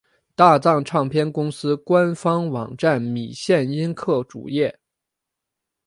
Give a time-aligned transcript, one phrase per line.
[0.33, 4.79] 大藏唱片公司官方网站米线音客主页